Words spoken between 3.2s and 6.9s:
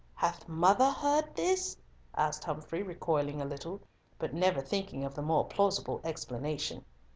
a little, but never thinking of the more plausible explanation.